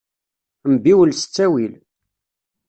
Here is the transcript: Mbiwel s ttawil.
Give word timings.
Mbiwel 0.71 1.11
s 1.19 1.21
ttawil. 1.23 1.73